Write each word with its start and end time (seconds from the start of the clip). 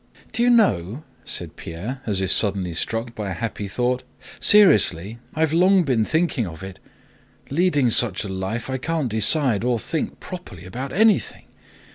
"Do 0.31 0.41
you 0.41 0.49
know?" 0.49 1.03
said 1.25 1.55
Pierre, 1.55 2.01
as 2.07 2.21
if 2.21 2.31
suddenly 2.31 2.73
struck 2.73 3.13
by 3.13 3.29
a 3.29 3.33
happy 3.35 3.67
thought, 3.67 4.01
"seriously, 4.39 5.19
I 5.35 5.41
have 5.41 5.53
long 5.53 5.83
been 5.83 6.05
thinking 6.05 6.47
of 6.47 6.63
it.... 6.63 6.79
Leading 7.51 7.91
such 7.91 8.23
a 8.23 8.27
life 8.27 8.67
I 8.67 8.79
can't 8.79 9.09
decide 9.09 9.63
or 9.63 9.77
think 9.77 10.19
properly 10.19 10.65
about 10.65 10.91
anything. 10.91 11.45